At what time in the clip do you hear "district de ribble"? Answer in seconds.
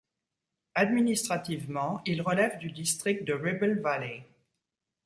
2.71-3.81